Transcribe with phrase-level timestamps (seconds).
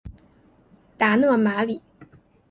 [0.97, 1.79] 达讷马里。